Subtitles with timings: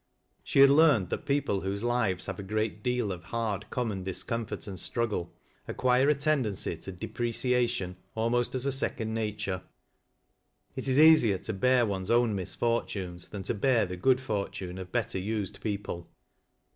[0.43, 4.65] Slie had learned that people whose lives have a great deal of hard, common discomfort
[4.65, 5.31] and struggle,
[5.69, 9.61] acq^uire a tendency to i lepraciation almost as a second nature
[10.75, 14.91] It is easier to beaj oiie's own misfortunes, than to bear the good fortune cii
[14.91, 16.09] better iised people.